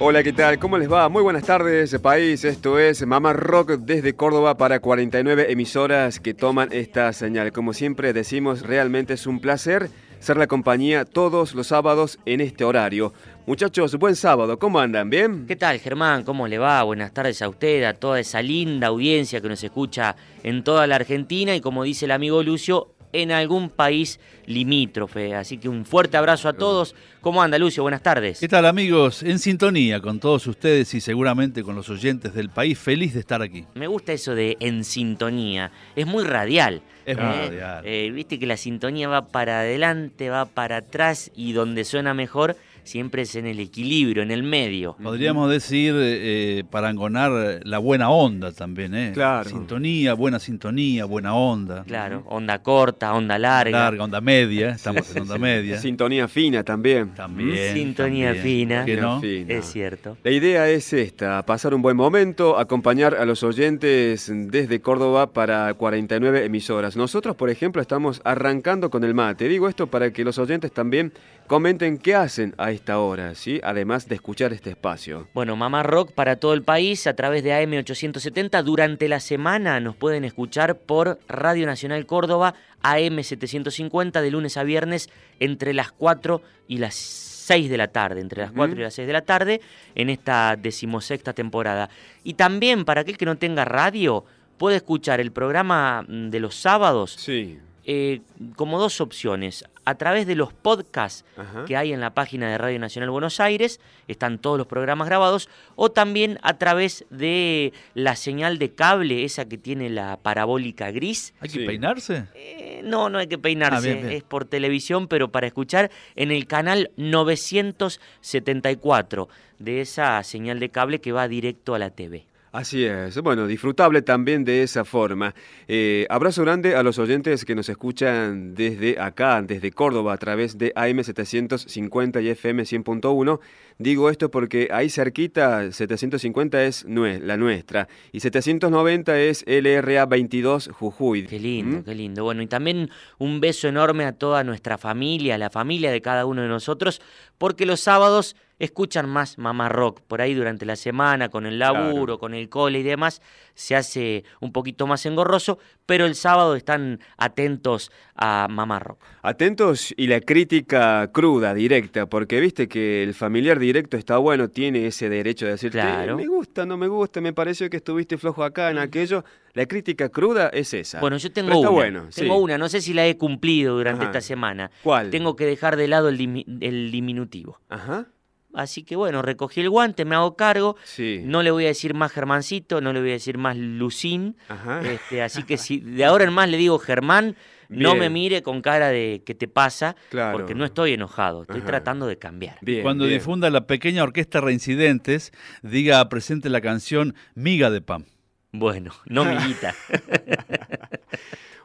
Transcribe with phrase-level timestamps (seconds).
[0.00, 0.60] Hola, ¿qué tal?
[0.60, 1.08] ¿Cómo les va?
[1.08, 2.44] Muy buenas tardes, país.
[2.44, 7.50] Esto es Mamá Rock desde Córdoba para 49 emisoras que toman esta señal.
[7.50, 12.62] Como siempre decimos, realmente es un placer ser la compañía todos los sábados en este
[12.62, 13.12] horario.
[13.44, 15.10] Muchachos, buen sábado, ¿cómo andan?
[15.10, 15.46] ¿Bien?
[15.48, 16.22] ¿Qué tal, Germán?
[16.22, 16.80] ¿Cómo le va?
[16.84, 20.94] Buenas tardes a usted, a toda esa linda audiencia que nos escucha en toda la
[20.94, 25.34] Argentina y como dice el amigo Lucio, en algún país limítrofe.
[25.34, 26.94] Así que un fuerte abrazo a todos.
[27.20, 27.82] ¿Cómo anda, Lucio?
[27.82, 28.40] Buenas tardes.
[28.40, 29.22] ¿Qué tal, amigos?
[29.22, 32.78] En sintonía con todos ustedes y seguramente con los oyentes del país.
[32.78, 33.64] Feliz de estar aquí.
[33.74, 35.70] Me gusta eso de en sintonía.
[35.96, 36.82] Es muy radial.
[37.04, 37.42] Es muy ¿eh?
[37.46, 37.82] radial.
[37.86, 42.56] Eh, Viste que la sintonía va para adelante, va para atrás y donde suena mejor
[42.88, 44.96] siempre es en el equilibrio, en el medio.
[45.02, 49.10] Podríamos decir, eh, parangonar la buena onda también, ¿eh?
[49.12, 49.48] Claro.
[49.48, 51.84] Sintonía, buena sintonía, buena onda.
[51.84, 53.78] Claro, onda corta, onda larga.
[53.78, 55.78] Larga, onda media, estamos en onda media.
[55.78, 57.14] Sintonía fina también.
[57.14, 57.74] También.
[57.74, 58.44] Sintonía también.
[58.44, 58.76] fina.
[58.78, 59.20] ¿Por qué no?
[59.20, 59.54] Fina.
[59.54, 60.16] Es cierto.
[60.24, 65.74] La idea es esta, pasar un buen momento, acompañar a los oyentes desde Córdoba para
[65.74, 66.96] 49 emisoras.
[66.96, 69.48] Nosotros, por ejemplo, estamos arrancando con el mate.
[69.48, 71.12] Digo esto para que los oyentes también
[71.48, 73.60] comenten qué hacen a esta hora, ¿sí?
[73.64, 75.26] Además de escuchar este espacio.
[75.34, 78.62] Bueno, Mamá Rock para todo el país a través de AM870.
[78.62, 85.10] Durante la semana nos pueden escuchar por Radio Nacional Córdoba AM750 de lunes a viernes
[85.40, 89.06] entre las 4 y las 6 de la tarde, entre las 4 y las 6
[89.06, 89.60] de la tarde
[89.94, 91.88] en esta decimosexta temporada.
[92.22, 94.24] Y también para aquel que no tenga radio,
[94.58, 97.58] puede escuchar el programa de los sábados Sí.
[97.90, 98.20] Eh,
[98.54, 99.64] como dos opciones.
[99.86, 101.64] A través de los podcasts Ajá.
[101.64, 105.48] que hay en la página de Radio Nacional Buenos Aires, están todos los programas grabados,
[105.74, 111.32] o también a través de la señal de cable, esa que tiene la parabólica gris.
[111.40, 111.64] ¿Hay que Sí.
[111.66, 112.26] peinarse?
[112.34, 114.18] Eh, no, no hay que peinarse, Ah, bien, bien.
[114.18, 121.00] es por televisión, pero para escuchar en el canal 974 de esa señal de cable
[121.00, 122.26] que va directo a la TV.
[122.50, 125.34] Así es, bueno, disfrutable también de esa forma.
[125.68, 130.56] Eh, abrazo grande a los oyentes que nos escuchan desde acá, desde Córdoba, a través
[130.56, 133.40] de AM750 y FM 100.1.
[133.78, 140.70] Digo esto porque ahí cerquita 750 es nue- la nuestra y 790 es LRA 22
[140.72, 141.26] Jujuy.
[141.26, 141.84] Qué lindo, ¿Mm?
[141.84, 142.24] qué lindo.
[142.24, 146.26] Bueno, y también un beso enorme a toda nuestra familia, a la familia de cada
[146.26, 147.00] uno de nosotros,
[147.36, 150.00] porque los sábados escuchan más Mamá Rock.
[150.06, 152.18] Por ahí durante la semana, con el laburo, Claro.
[152.18, 153.22] con el cole y demás,
[153.54, 159.00] se hace un poquito más engorroso, pero el sábado están atentos a Mamá Rock.
[159.22, 164.86] Atentos y la crítica cruda, directa, porque viste que el familiar directo está bueno, tiene
[164.86, 166.16] ese derecho de decirte, Claro.
[166.16, 169.24] me gusta, no me gusta, me pareció que estuviste flojo acá en aquello.
[169.54, 171.00] La crítica cruda es esa.
[171.00, 171.68] Bueno, yo tengo una.
[171.70, 172.42] bueno, tengo sí.
[172.42, 174.10] una, no sé si la he cumplido durante Ajá.
[174.12, 174.70] esta semana.
[174.82, 175.10] ¿Cuál?
[175.10, 177.58] Tengo que dejar de lado el, el diminutivo.
[177.68, 178.06] Ajá,
[178.54, 180.76] Así que bueno, recogí el guante, me hago cargo.
[180.84, 181.20] sí.
[181.24, 184.36] No le voy a decir más Germancito, no le voy a decir más Lucín.
[184.48, 184.80] Ajá.
[184.82, 187.36] Este, así que si de ahora en más le digo Germán,
[187.68, 189.94] no me mire con cara de ¿qué te pasa?
[190.08, 190.38] Claro.
[190.38, 191.66] Porque no estoy enojado, estoy Ajá.
[191.66, 192.56] tratando de cambiar.
[192.62, 193.18] Bien, Cuando bien.
[193.18, 195.32] difunda la pequeña orquesta Reincidentes,
[195.62, 198.06] diga presente la canción Miga de Pan.
[198.52, 199.74] Bueno, no milita.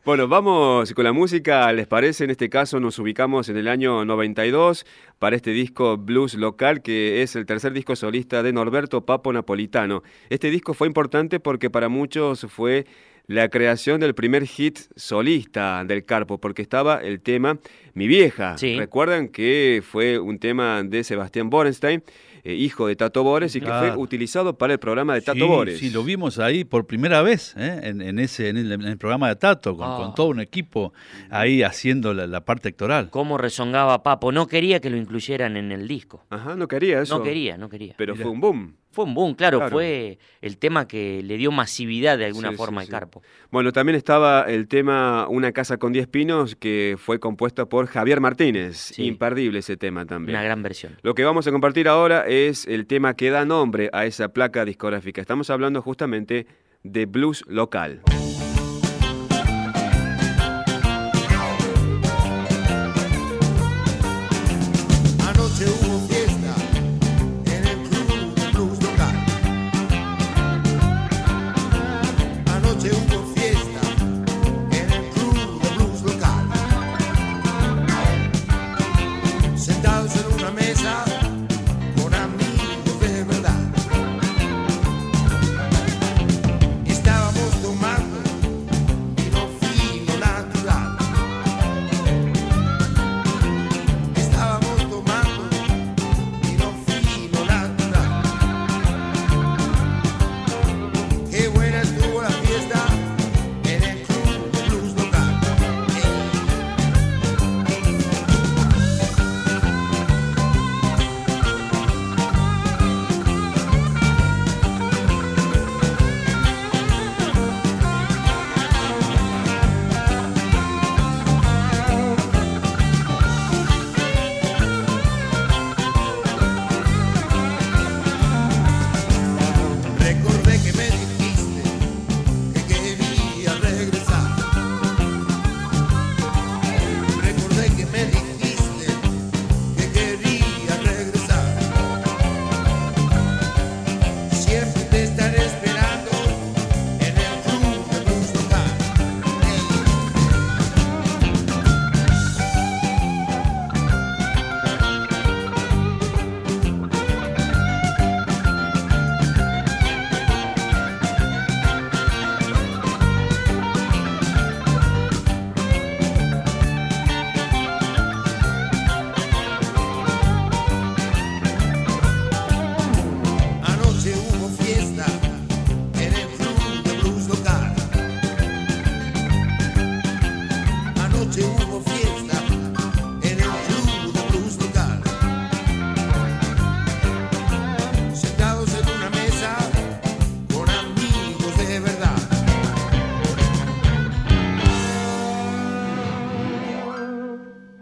[0.05, 2.25] Bueno, vamos con la música, ¿les parece?
[2.25, 4.85] En este caso nos ubicamos en el año 92
[5.17, 10.03] para este disco Blues Local, que es el tercer disco solista de Norberto Papo Napolitano.
[10.29, 12.85] Este disco fue importante porque para muchos fue
[13.27, 17.59] la creación del primer hit solista del Carpo, porque estaba el tema
[17.93, 18.57] Mi vieja.
[18.57, 18.75] Sí.
[18.77, 22.03] Recuerdan que fue un tema de Sebastián Borenstein.
[22.43, 25.79] Eh, hijo de Tato Bores y que fue utilizado para el programa de Tato Bores.
[25.79, 27.79] Sí, lo vimos ahí por primera vez ¿eh?
[27.83, 30.13] en, ese, en el, programa de Tato, con, ah.
[30.15, 30.93] todo un equipo
[31.29, 33.09] ahí haciendo la, parte actoral.
[33.09, 34.31] ¿Cómo rezongaba Papo?
[34.31, 36.25] No quería que lo incluyeran en el disco.
[36.29, 37.17] Ajá, no quería eso.
[37.17, 37.95] No quería, no quería.
[37.97, 38.75] Pero fue un boom.
[38.93, 42.87] Fue un boom, claro, fue el tema que le dio masividad de alguna forma al
[42.87, 43.23] Carpo.
[43.49, 48.21] Bueno, también estaba el tema Una casa con 10 pinos, que fue compuesta por Javier
[48.21, 48.99] Martínez.
[48.99, 50.35] Imperdible ese tema también.
[50.35, 50.95] Una gran versión.
[51.01, 54.65] Lo que vamos a compartir ahora es el tema que da nombre a esa placa
[54.65, 55.21] discográfica.
[55.21, 56.47] Estamos hablando justamente
[56.83, 58.01] de blues local.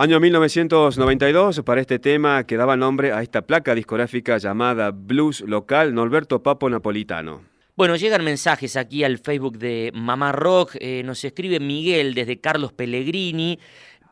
[0.02, 5.94] Año 1992, para este tema que daba nombre a esta placa discográfica llamada Blues Local,
[5.94, 7.44] Norberto Papo Napolitano.
[7.76, 12.74] Bueno, llegan mensajes aquí al Facebook de Mamá Rock, eh, nos escribe Miguel desde Carlos
[12.74, 13.60] Pellegrini,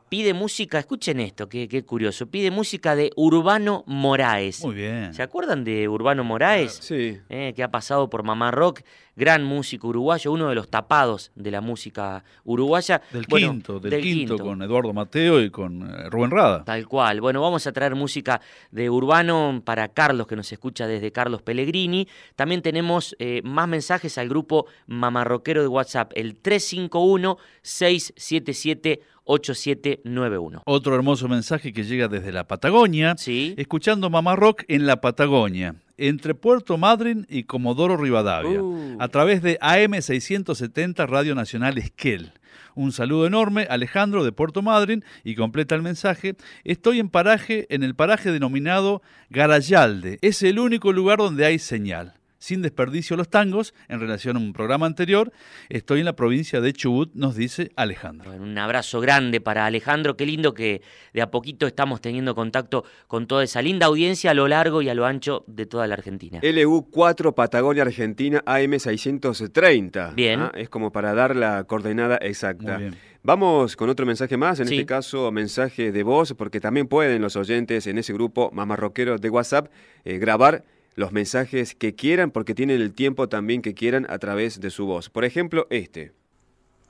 [0.09, 4.63] pide música, escuchen esto, qué, qué, curioso, pide música de Urbano Moraes.
[4.63, 5.11] Muy bien.
[5.15, 6.77] ¿Se acuerdan de Urbano Moraes?
[6.81, 7.19] Sí.
[7.29, 8.81] Eh, que ha pasado por Mamá Rock
[9.19, 13.01] gran músico uruguayo, uno de los tapados de la música uruguaya.
[13.11, 16.63] Del quinto, del, quinto, con Eduardo Mateo y con eh, Rubén Rada.
[16.63, 17.19] Tal cual.
[17.19, 18.39] Bueno, vamos a traer música
[18.71, 22.07] de Urbano para Carlos, que nos escucha desde Carlos Pellegrini.
[22.37, 30.63] También tenemos eh, más mensajes al grupo Mamarroquero de WhatsApp, el 351 677 8791.
[30.65, 33.53] Otro hermoso mensaje que llega desde la Patagonia, ¿Sí?
[33.57, 38.97] escuchando Mamá Rock en la Patagonia entre Puerto Madryn y Comodoro Rivadavia, uh.
[38.99, 42.33] a través de AM670 Radio Nacional Esquel.
[42.75, 46.35] Un saludo enorme, Alejandro de Puerto Madryn, y completa el mensaje.
[46.63, 50.19] Estoy en paraje, en el paraje denominado Garayalde.
[50.21, 54.53] Es el único lugar donde hay señal sin desperdicio los tangos, en relación a un
[54.53, 55.31] programa anterior.
[55.69, 58.31] Estoy en la provincia de Chubut, nos dice Alejandro.
[58.31, 60.81] un abrazo grande para Alejandro, qué lindo que
[61.13, 64.89] de a poquito estamos teniendo contacto con toda esa linda audiencia a lo largo y
[64.89, 66.39] a lo ancho de toda la Argentina.
[66.41, 70.15] LU4 Patagonia Argentina AM630.
[70.15, 70.39] Bien.
[70.39, 70.51] ¿ah?
[70.55, 72.79] Es como para dar la coordenada exacta.
[73.21, 77.35] Vamos con otro mensaje más, en este caso mensaje de voz, porque también pueden los
[77.35, 79.69] oyentes en ese grupo mamarroquero de WhatsApp
[80.05, 80.63] eh, grabar
[80.99, 84.85] los mensajes que quieran porque tienen el tiempo también que quieran a través de su
[84.85, 85.09] voz.
[85.09, 86.11] Por ejemplo, este.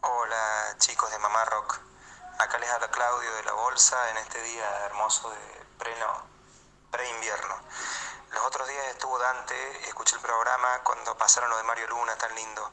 [0.02, 1.80] Hola chicos de Mamá Rock.
[2.40, 5.38] Acá les habla Claudio de la Bolsa en este día hermoso de
[5.78, 6.26] preno,
[6.90, 7.54] pre-invierno.
[8.34, 9.54] Los otros días estuvo Dante
[9.88, 12.68] escuché el programa cuando pasaron lo de Mario Luna, tan lindo.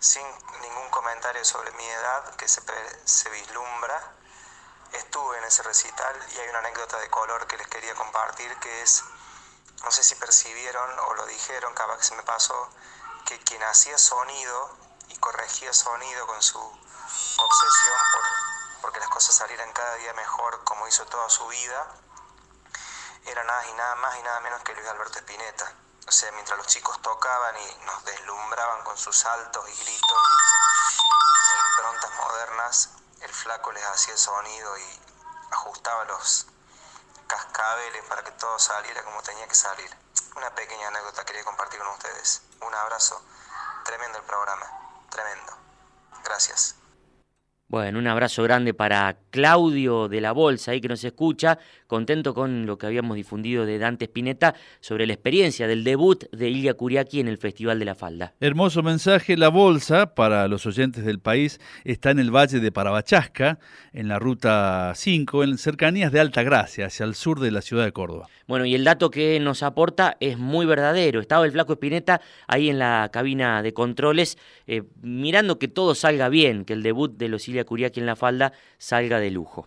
[0.00, 0.26] Sin
[0.62, 2.60] ningún comentario sobre mi edad que se,
[3.04, 4.14] se vislumbra,
[4.94, 8.82] estuve en ese recital y hay una anécdota de color que les quería compartir que
[8.82, 9.04] es
[9.82, 12.70] no sé si percibieron o lo dijeron, capaz que se me pasó,
[13.26, 14.76] que quien hacía sonido
[15.08, 18.24] y corregía sonido con su obsesión por
[18.80, 21.86] porque las cosas salieran cada día mejor como hizo toda su vida,
[23.26, 25.74] era nada y nada más y nada menos que Luis Alberto Spinetta.
[26.06, 30.22] O sea, mientras los chicos tocaban y nos deslumbraban con sus saltos y gritos
[31.54, 35.00] e improntas modernas, el flaco les hacía sonido y
[35.50, 36.46] ajustaba los
[37.30, 39.88] cascabeles para que todo saliera como tenía que salir.
[40.36, 42.42] Una pequeña anécdota quería compartir con ustedes.
[42.66, 43.22] Un abrazo.
[43.84, 44.66] Tremendo el programa.
[45.10, 45.52] Tremendo.
[46.24, 46.76] Gracias.
[47.68, 52.66] Bueno, un abrazo grande para Claudio de la Bolsa, ahí que nos escucha, contento con
[52.66, 57.20] lo que habíamos difundido de Dante Spinetta sobre la experiencia del debut de Ilya Kuriaki
[57.20, 58.34] en el Festival de la Falda.
[58.40, 63.58] Hermoso mensaje, la Bolsa, para los oyentes del país, está en el Valle de Parabachasca,
[63.92, 67.84] en la Ruta 5, en cercanías de Alta Gracia, hacia el sur de la ciudad
[67.84, 68.28] de Córdoba.
[68.46, 71.20] Bueno, y el dato que nos aporta es muy verdadero.
[71.20, 76.28] Estaba el flaco Espineta ahí en la cabina de controles, eh, mirando que todo salga
[76.28, 79.66] bien, que el debut de Losilia Curiaki en la falda salga de lujo.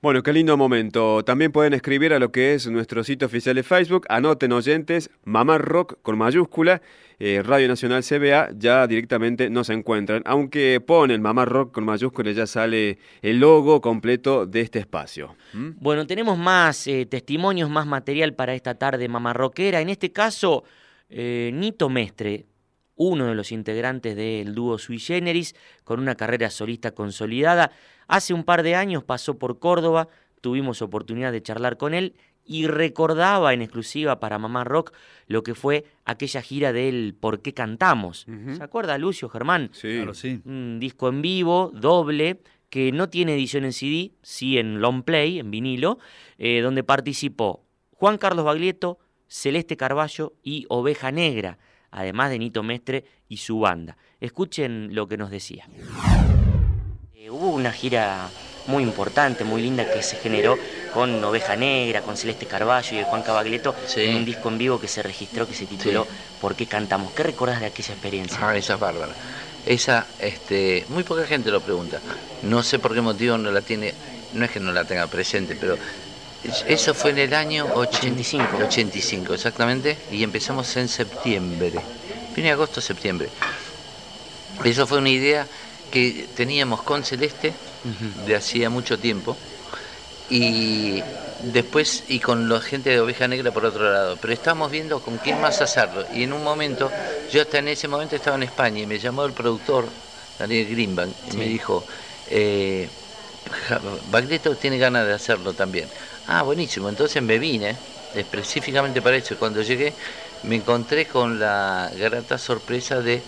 [0.00, 1.24] Bueno, qué lindo momento.
[1.24, 4.06] También pueden escribir a lo que es nuestro sitio oficial de Facebook.
[4.08, 6.82] Anoten oyentes, Mamá Rock con mayúscula,
[7.18, 10.22] eh, Radio Nacional CBA, ya directamente nos encuentran.
[10.24, 15.34] Aunque ponen Mamá Rock con mayúscula, ya sale el logo completo de este espacio.
[15.52, 15.70] ¿Mm?
[15.80, 19.80] Bueno, tenemos más eh, testimonios, más material para esta tarde Mamá Rockera.
[19.80, 20.62] En este caso,
[21.10, 22.46] eh, Nito Mestre,
[22.98, 27.70] uno de los integrantes del dúo Sui Generis, con una carrera solista consolidada.
[28.08, 30.08] Hace un par de años pasó por Córdoba,
[30.42, 32.14] tuvimos oportunidad de charlar con él
[32.44, 34.92] y recordaba en exclusiva para Mamá Rock
[35.26, 38.26] lo que fue aquella gira del Por qué cantamos.
[38.56, 39.70] ¿Se acuerda, Lucio Germán?
[39.72, 39.96] Sí.
[39.96, 40.40] Claro, sí.
[40.44, 42.40] Un disco en vivo, doble,
[42.70, 45.98] que no tiene edición en CD, sí en long play, en vinilo,
[46.38, 51.58] eh, donde participó Juan Carlos Baglietto, Celeste Carballo y Oveja Negra,
[51.90, 53.96] además de Nito Mestre y su banda.
[54.20, 55.68] Escuchen lo que nos decía.
[57.14, 58.28] Eh, hubo una gira
[58.66, 60.56] muy importante, muy linda que se generó
[60.92, 64.88] con Oveja Negra, con Celeste Carballo y Juan Cabagleto en un disco en vivo que
[64.88, 66.06] se registró que se tituló
[66.40, 67.12] ¿Por qué cantamos?
[67.12, 68.38] ¿Qué recordás de aquella experiencia?
[68.40, 69.12] Ah, esa es bárbara.
[69.66, 72.00] Esa, este, muy poca gente lo pregunta.
[72.42, 73.92] No sé por qué motivo no la tiene,
[74.34, 75.76] no es que no la tenga presente, pero
[76.44, 78.58] eso fue en el año 85.
[78.66, 81.80] 85, exactamente, y empezamos en septiembre.
[82.34, 83.28] Fin de agosto, septiembre.
[84.64, 85.46] Eso fue una idea
[85.90, 87.52] que teníamos con Celeste
[88.26, 89.36] de hacía mucho tiempo
[90.28, 91.02] y
[91.42, 95.16] después y con la gente de Oveja Negra por otro lado, pero estábamos viendo con
[95.18, 96.90] quién más hacerlo y en un momento,
[97.32, 99.88] yo hasta en ese momento estaba en España y me llamó el productor
[100.38, 101.84] Daniel Greenbank y me dijo,
[102.28, 102.88] eh,
[104.10, 105.88] Bagleto tiene ganas de hacerlo también.
[106.30, 107.80] Ah, buenísimo, entonces me vine
[108.12, 109.38] específicamente para eso.
[109.38, 109.96] Cuando llegué
[110.42, 113.24] me encontré con la grata sorpresa de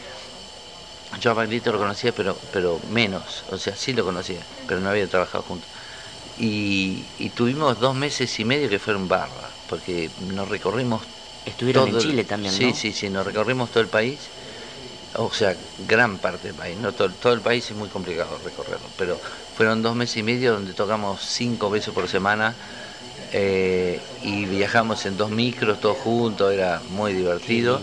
[1.18, 4.90] yo a Baglietto lo conocía, pero, pero menos, o sea, sí lo conocía, pero no
[4.90, 5.70] había trabajado juntos.
[6.36, 11.08] Y, tuvimos dos meses y medio que fueron barba, porque nos recorrimos.
[11.44, 12.72] Estuvieron en Chile también, sí, ¿no?
[12.74, 14.30] Sí, sí, sí, nos recorrimos todo el país,
[15.14, 18.92] o sea, gran parte del país, no todo, todo el país es muy complicado recorrerlo,
[18.96, 19.20] pero
[19.52, 22.58] fueron dos meses y medio donde tocamos cinco veces por semana
[23.32, 27.80] eh, y viajamos en dos micros todos juntos, era muy divertido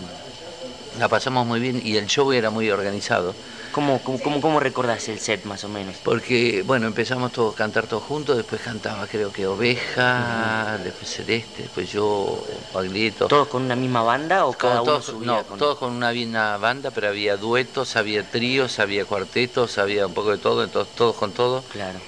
[0.98, 3.34] la pasamos muy bien y el show era muy organizado.
[3.72, 5.96] ¿Cómo, cómo, cómo, recordás el set más o menos?
[6.02, 11.62] Porque, bueno, empezamos todos a cantar todos juntos, después cantaba creo que Oveja, después Celeste,
[11.62, 13.28] después yo, Paglieto.
[13.28, 16.90] ¿Todos con una misma banda o cada uno todos, No, todos con una misma banda,
[16.90, 21.32] pero había duetos, había tríos, había cuartetos, había un poco de todo, entonces todos con
[21.32, 21.62] todo.
[21.70, 22.00] Claro.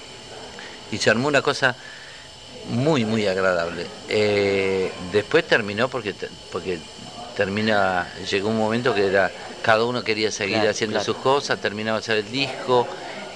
[0.91, 1.77] Y se armó una cosa
[2.69, 3.85] muy, muy agradable.
[4.09, 6.13] Eh, después terminó porque,
[6.51, 6.79] porque
[7.35, 12.03] termina, llegó un momento que era, cada uno quería seguir haciendo sus cosas, terminaba de
[12.03, 12.87] hacer el disco,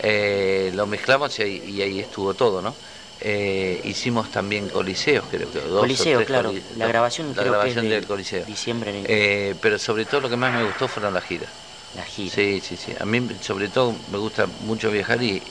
[0.01, 2.75] eh, lo mezclamos y ahí, estuvo todo, ¿no?
[3.21, 6.53] Eh, hicimos también coliseos, creo que dos Coliseo, claro.
[6.77, 8.45] la grabación, la grabación del Coliseo.
[8.45, 8.91] Diciembre.
[8.91, 11.49] En eh, pero sobre todo lo que más me gustó fueron las giras.
[11.95, 12.35] Las giras.
[12.35, 12.93] Sí, sí, sí.
[12.99, 15.41] A mí sobre todo me gusta mucho viajar y,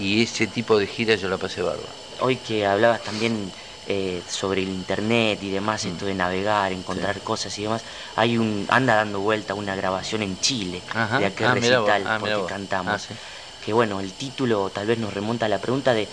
[0.00, 1.88] y ese tipo de giras yo la pasé bárbaro.
[2.20, 3.52] Hoy que hablabas también
[3.86, 7.84] eh, sobre el internet y demás, esto de navegar, encontrar cosas y demás,
[8.14, 10.82] hay un anda dando vuelta una grabación en Chile
[11.18, 13.08] de aquel ah, recital ah, porque cantamos.
[13.10, 13.14] Ah,
[13.60, 16.08] que bueno, el título tal vez nos remonta a la pregunta de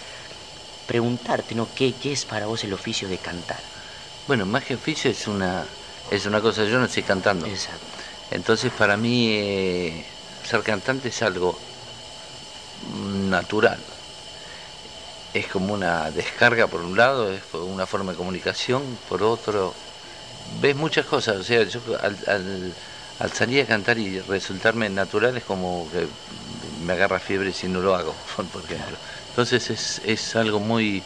[0.85, 1.73] preguntarte, ¿no?
[1.73, 3.63] ¿Qué, ¿Qué es para vos el oficio de cantar?
[4.27, 5.67] Bueno, más que oficio es una,
[6.11, 7.45] es una cosa, yo no estoy cantando.
[7.45, 7.85] Exacto.
[8.31, 10.05] Entonces para mí eh,
[10.43, 11.59] ser cantante es algo
[12.81, 13.96] natural
[15.34, 19.74] es como una descarga por un lado, es una forma de comunicación, por otro
[20.62, 21.38] ves muchas cosas.
[21.38, 22.74] O sea, yo al,
[23.19, 26.07] al, salir a cantar y resultarme natural es como que
[26.86, 28.98] me agarra fiebre si no lo hago, por ejemplo.
[29.29, 31.03] Entonces es, es algo muy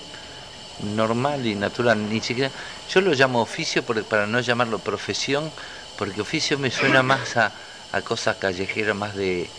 [0.95, 2.09] normal y natural.
[2.09, 2.51] Ni siquiera,
[2.89, 5.51] yo lo llamo oficio para no llamarlo profesión,
[5.97, 7.51] porque oficio me suena más a,
[7.91, 9.49] a cosas callejeras, más de,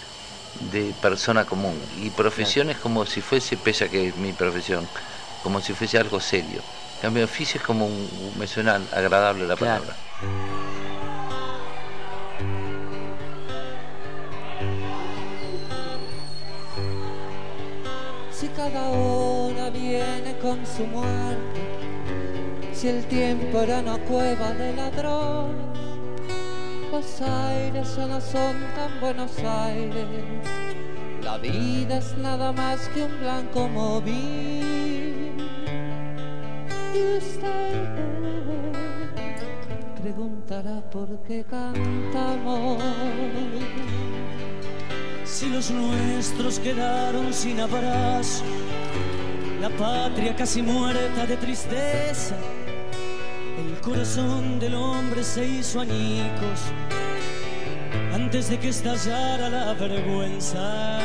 [0.60, 1.80] de persona común.
[2.00, 4.86] Y profesión es como si fuese, pese a que es mi profesión,
[5.42, 6.62] como si fuese algo serio.
[6.96, 9.96] En cambio, oficio es como un, me suena agradable la palabra.
[18.30, 21.60] Si cada hora viene con su muerte,
[22.72, 25.81] si el tiempo era una cueva de ladrones,
[26.92, 30.06] los aires ya no son tan Buenos Aires,
[31.22, 35.32] la vida es nada más que un blanco móvil.
[36.94, 37.88] Y usted
[40.02, 42.82] preguntará por qué cantamos.
[45.24, 48.44] Si los nuestros quedaron sin abrazo,
[49.62, 52.36] la patria casi muerta de tristeza,
[53.82, 56.60] corazón del hombre se hizo añicos
[58.14, 61.00] antes de que estallara la vergüenza.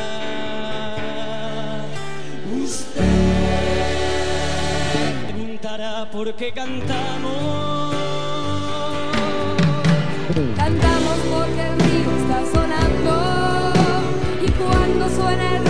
[2.63, 3.01] Usted
[5.25, 7.95] preguntará por qué cantamos.
[10.55, 13.73] Cantamos porque el río está sonando
[14.59, 15.66] cuando suena el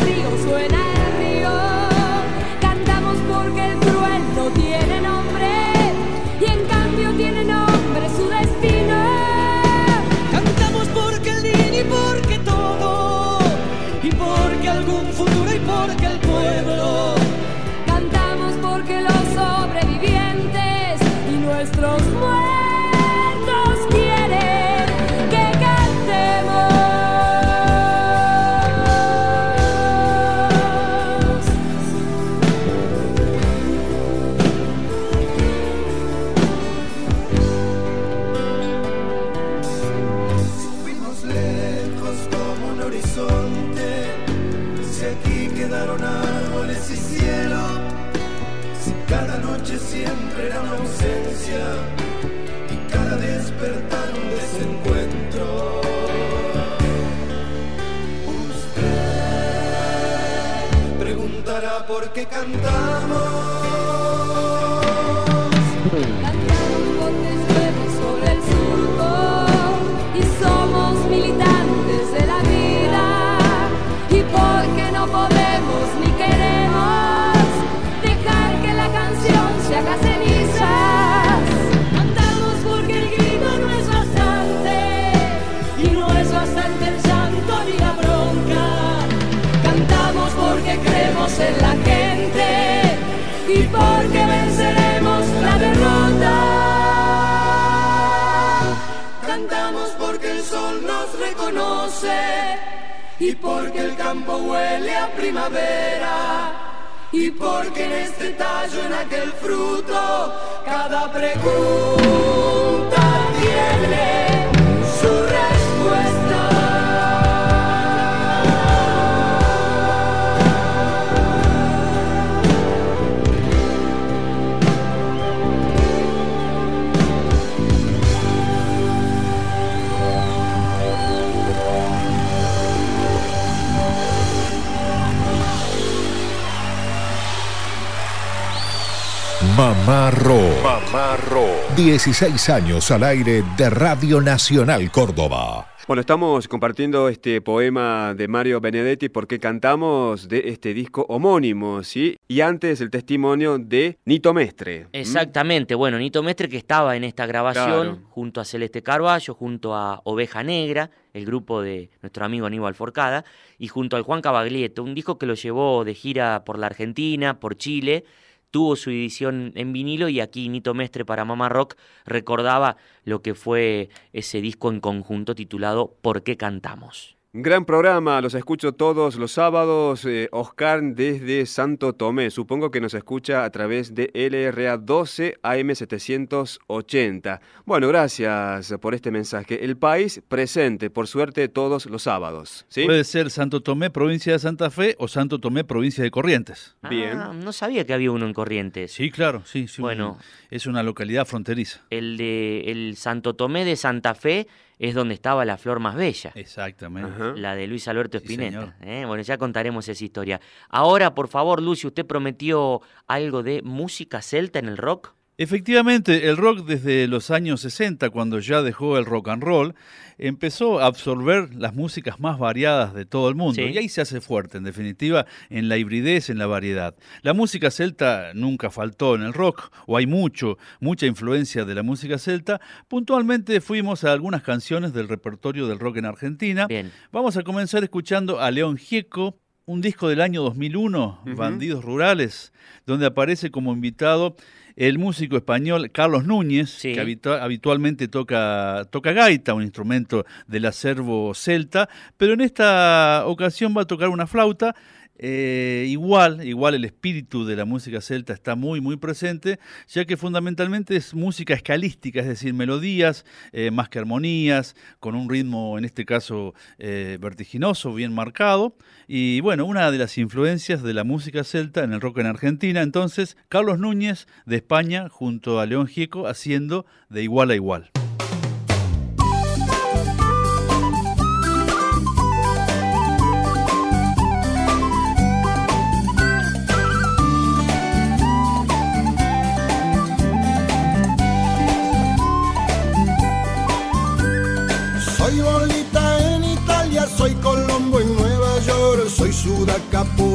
[140.10, 141.46] Mamá Ro.
[141.76, 145.68] 16 años al aire de Radio Nacional Córdoba.
[145.86, 152.16] Bueno, estamos compartiendo este poema de Mario Benedetti porque cantamos de este disco homónimo, ¿sí?
[152.26, 154.88] Y antes el testimonio de Nito Mestre.
[154.94, 160.00] Exactamente, bueno, Nito Mestre que estaba en esta grabación junto a Celeste Carballo, junto a
[160.06, 163.26] Oveja Negra, el grupo de nuestro amigo Aníbal Forcada,
[163.58, 167.42] y junto al Juan Cavaglieto, un disco que lo llevó de gira por la Argentina,
[167.42, 168.06] por Chile,
[168.52, 173.36] tuvo su edición en vinilo y aquí Nito Mestre para Mama Rock recordaba lo que
[173.36, 177.17] fue ese disco en conjunto titulado ¿Por qué cantamos?
[177.40, 180.04] Gran programa, los escucho todos los sábados.
[180.06, 185.76] Eh, Oscar desde Santo Tomé, supongo que nos escucha a través de LRA 12 AM
[185.76, 187.42] 780.
[187.64, 189.64] Bueno, gracias por este mensaje.
[189.64, 192.66] El país presente, por suerte, todos los sábados.
[192.70, 192.86] ¿sí?
[192.86, 196.76] Puede ser Santo Tomé, provincia de Santa Fe, o Santo Tomé, provincia de Corrientes.
[196.90, 197.20] Bien.
[197.20, 198.94] Ah, no sabía que había uno en Corrientes.
[198.94, 199.68] Sí, claro, sí.
[199.68, 200.18] sí Bueno.
[200.50, 201.82] Es una localidad fronteriza.
[201.92, 204.48] El de el Santo Tomé de Santa Fe
[204.80, 206.32] es donde estaba la flor más bella.
[206.36, 207.10] Exactamente.
[207.12, 207.34] Ajá.
[207.36, 208.76] La de Luis Alberto Sí, Spinetta.
[208.82, 209.04] ¿eh?
[209.06, 210.40] Bueno, ya contaremos esa historia.
[210.70, 215.14] Ahora, por favor, Lucio, ¿usted prometió algo de música celta en el rock?
[215.40, 219.76] Efectivamente, el rock desde los años 60, cuando ya dejó el rock and roll,
[220.18, 223.54] empezó a absorber las músicas más variadas de todo el mundo.
[223.62, 223.70] Sí.
[223.70, 226.96] Y ahí se hace fuerte, en definitiva, en la hibridez, en la variedad.
[227.22, 231.84] La música celta nunca faltó en el rock, o hay mucho, mucha influencia de la
[231.84, 232.60] música celta.
[232.88, 236.66] Puntualmente fuimos a algunas canciones del repertorio del rock en Argentina.
[236.66, 236.92] Bien.
[237.12, 241.36] Vamos a comenzar escuchando a León Gieco, un disco del año 2001, Ujú.
[241.36, 242.54] Bandidos Rurales,
[242.88, 244.36] donde aparece como invitado
[244.78, 246.94] el músico español Carlos Núñez, Sí.
[246.94, 253.74] que habitua- habitualmente toca, toca gaita, un instrumento del acervo celta, pero en esta ocasión
[253.76, 254.76] va a tocar una flauta.
[255.20, 260.18] Eh, igual, igual el espíritu de la música celta está muy, muy presente, ya que
[260.18, 265.86] fundamentalmente es música escalística, es decir, melodías eh, más que armonías, con un ritmo, en
[265.86, 268.76] este caso, eh, vertiginoso, bien marcado.
[269.08, 272.82] Y bueno, una de las influencias de la música celta en el rock en Argentina.
[272.82, 277.92] Entonces, Carlos Núñez de España junto a León Gieco haciendo de igual a igual.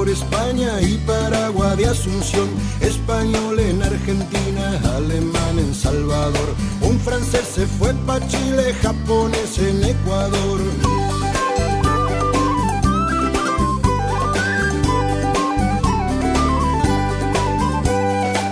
[0.03, 2.49] Por España y Paraguay de Asunción,
[2.81, 10.61] español en Argentina, alemán en Salvador, un francés se fue pa' Chile, japonés en Ecuador.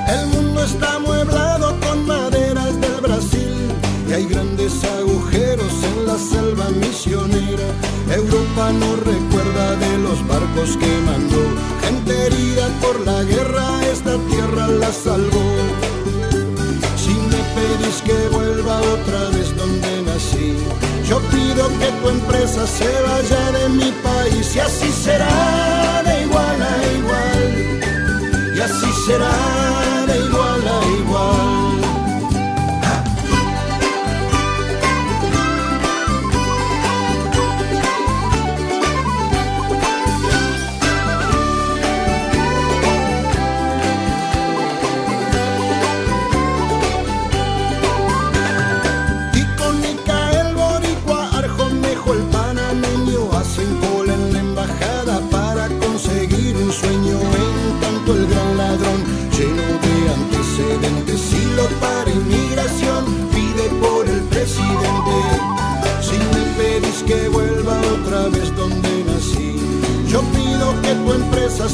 [0.06, 3.72] El mundo está amueblado con maderas del Brasil
[4.08, 7.70] y hay grandes agujeros en la selva misionera.
[8.12, 11.29] Europa no recuerda de los barcos que mandó,
[11.90, 15.48] gente herida por la guerra, esta tierra la salvó.
[17.02, 20.56] Si me pedís que vuelva otra vez donde nací,
[21.08, 26.58] yo pido que tu empresa se vaya de mi país y así será de igual
[26.72, 27.42] a igual
[28.56, 29.34] y así será
[30.06, 30.49] de igual.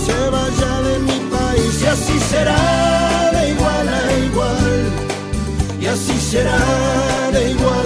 [0.06, 4.76] Se vaya de mi país y así será de igual a igual
[5.80, 6.58] y así será
[7.32, 7.85] de igual.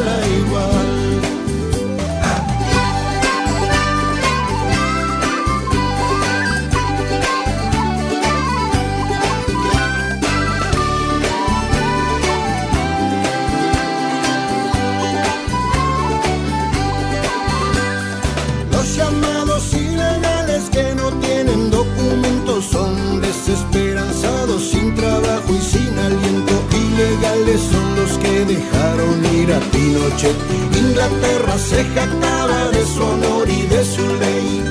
[28.90, 30.37] Dejaron ir a Pinochet.
[30.76, 34.64] Inglaterra se jactaba de su honor y de su ley.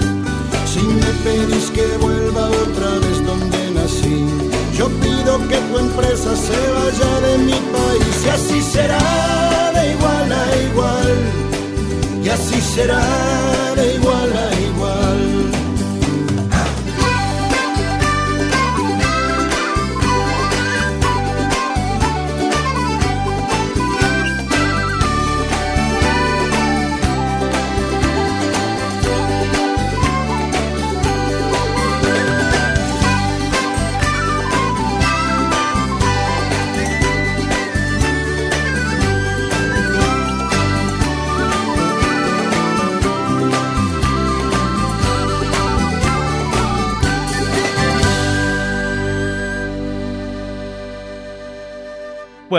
[0.65, 4.25] Si me pedís que vuelva otra vez donde nací,
[4.77, 10.31] yo pido que tu empresa se vaya de mi país y así será de igual
[10.31, 11.17] a igual
[12.23, 13.68] y así será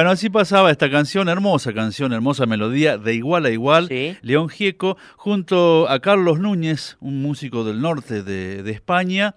[0.01, 3.87] Bueno, así pasaba esta canción, hermosa canción, hermosa melodía, de igual a igual,
[4.23, 9.35] León Gieco, junto a Carlos Núñez, un músico del norte de, de España,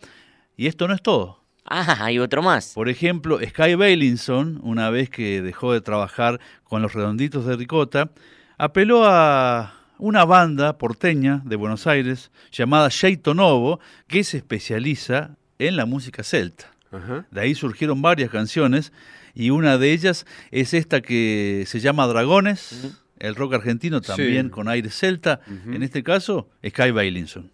[0.56, 1.43] y esto no es todo.
[1.65, 2.71] Ah, hay otro más.
[2.76, 8.12] Por ejemplo, Sky Bailinson, una vez que dejó de trabajar con los redonditos de Ricota,
[8.58, 15.76] apeló a una banda porteña de Buenos Aires llamada Sheito Novo, que se especializa en
[15.76, 16.71] la música celta.
[17.32, 18.93] De ahí surgieron varias canciones
[19.34, 24.67] y una de ellas es esta que se llama Dragones, el rock argentino también con
[24.67, 27.52] aire celta, en este caso Sky Bailinson.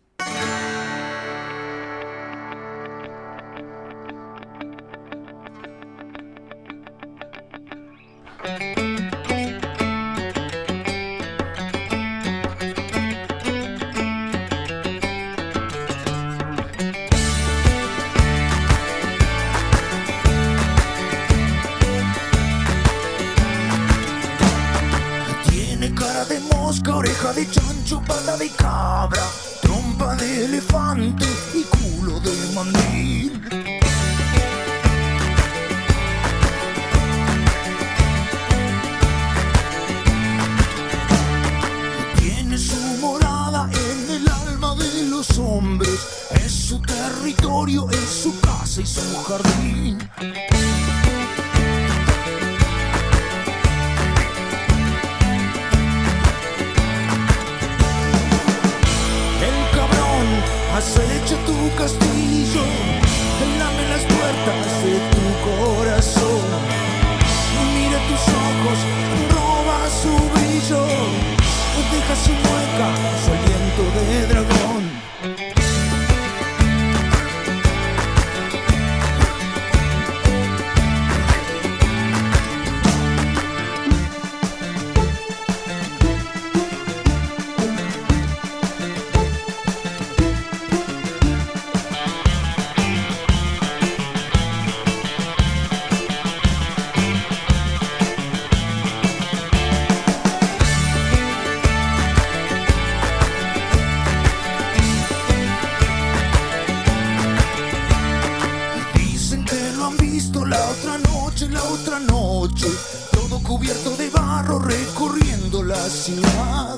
[109.90, 112.68] han visto la otra noche, la otra noche,
[113.12, 116.76] todo cubierto de barro recorriendo la ciudad.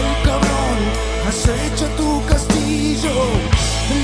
[0.00, 0.78] El cabrón
[1.28, 3.14] acecha tu castillo,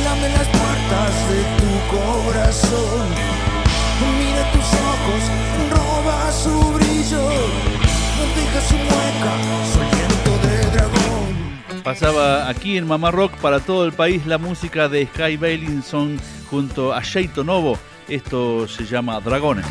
[0.04, 3.06] lame las puertas de tu corazón,
[4.18, 5.22] mira tus ojos,
[5.70, 7.65] roba su brillo
[12.46, 16.18] aquí en Mamá Rock para todo el país la música de Sky Bailinson
[16.50, 17.78] junto a Sheito Novo.
[18.08, 19.66] Esto se llama Dragones.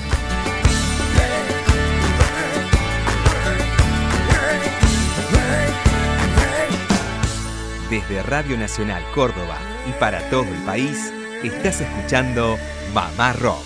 [7.89, 12.57] Desde Radio Nacional Córdoba y para todo el país, estás escuchando
[12.93, 13.63] Mamá Rock.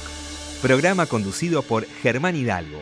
[0.62, 2.82] Programa conducido por Germán Hidalgo,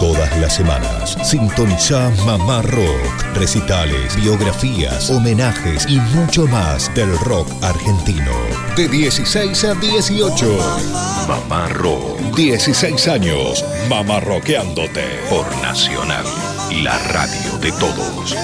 [0.00, 8.32] Todas las semanas, sintoniza Mamá Rock, recitales, biografías, homenajes y mucho más del rock argentino.
[8.76, 10.58] De 16 a 18.
[11.28, 16.24] Mamá Rock, 16 años, Mamá Rockeándote por Nacional,
[16.82, 18.34] la radio de todos.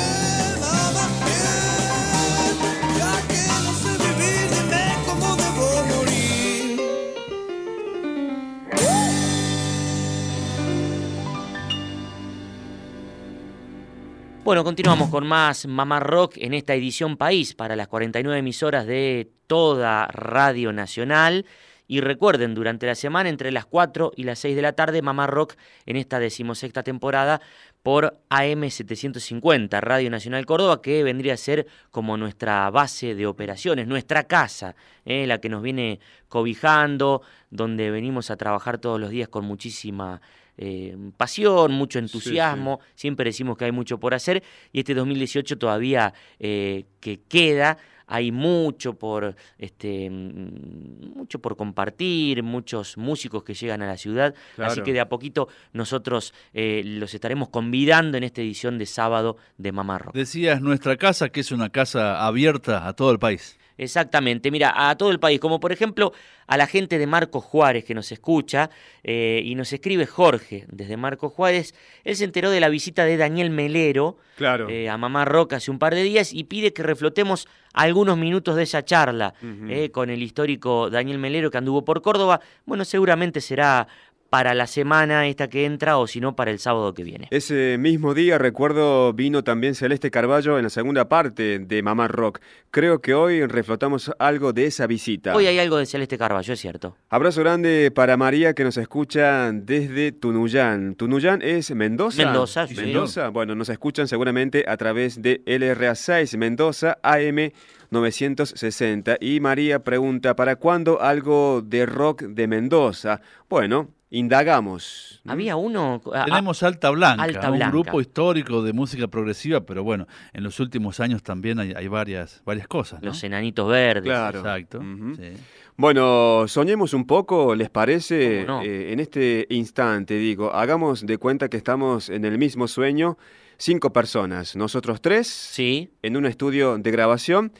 [14.48, 19.30] Bueno, continuamos con más Mamá Rock en esta edición País para las 49 emisoras de
[19.46, 21.44] toda Radio Nacional.
[21.86, 25.26] Y recuerden, durante la semana, entre las 4 y las 6 de la tarde, Mamá
[25.26, 27.42] Rock en esta decimosexta temporada
[27.82, 34.24] por AM750, Radio Nacional Córdoba, que vendría a ser como nuestra base de operaciones, nuestra
[34.24, 39.44] casa, eh, la que nos viene cobijando, donde venimos a trabajar todos los días con
[39.44, 40.22] muchísima
[40.58, 44.42] eh, pasión, mucho entusiasmo, siempre decimos que hay mucho por hacer
[44.72, 52.42] y este 2018 todavía eh, que queda hay mucho por este mm, mucho por compartir,
[52.42, 57.14] muchos músicos que llegan a la ciudad, así que de a poquito nosotros eh, los
[57.14, 60.14] estaremos convidando en esta edición de sábado de Mamá Rock.
[60.14, 63.58] Decías nuestra casa, que es una casa abierta a todo el país.
[63.78, 66.12] Exactamente, mira, a todo el país, como por ejemplo
[66.48, 68.70] a la gente de Marcos Juárez que nos escucha
[69.04, 73.16] eh, y nos escribe Jorge desde Marcos Juárez, él se enteró de la visita de
[73.16, 74.68] Daniel Melero Claro.
[74.68, 78.56] eh, a Mamá Roca hace un par de días y pide que reflotemos algunos minutos
[78.56, 79.34] de esa charla
[79.68, 82.40] eh, con el histórico Daniel Melero que anduvo por Córdoba.
[82.66, 83.86] Bueno, seguramente será
[84.30, 87.28] para la semana esta que entra o si no para el sábado que viene.
[87.30, 92.40] Ese mismo día, recuerdo, vino también Celeste Carballo en la segunda parte de Mamá Rock.
[92.70, 95.34] Creo que hoy reflotamos algo de esa visita.
[95.34, 96.96] Hoy hay algo de Celeste Carballo, es cierto.
[97.08, 100.94] Abrazo grande para María que nos escucha desde Tunuyán.
[100.94, 102.24] ¿Tunuyán es Mendoza?
[102.24, 102.74] Mendoza, sí.
[102.74, 103.28] Mendoza.
[103.28, 107.50] Bueno, nos escuchan seguramente a través de LRA6 Mendoza AM
[107.90, 109.16] 960.
[109.20, 113.20] Y María pregunta, ¿para cuándo algo de rock de Mendoza?
[113.48, 115.20] Bueno, indagamos.
[115.26, 116.00] Había uno...
[116.24, 121.00] Tenemos Alta Blanca, Alta un grupo histórico de música progresiva, pero bueno, en los últimos
[121.00, 123.00] años también hay, hay varias, varias cosas.
[123.02, 123.08] ¿no?
[123.08, 124.04] Los enanitos verdes.
[124.04, 124.38] Claro.
[124.38, 124.80] Exacto.
[125.16, 125.32] Sí.
[125.76, 128.40] Bueno, soñemos un poco, ¿les parece?
[128.64, 133.16] Eh, en este instante, digo, hagamos de cuenta que estamos en el mismo sueño,
[133.58, 135.90] cinco personas, nosotros tres, Sí.
[136.02, 137.52] en un estudio de grabación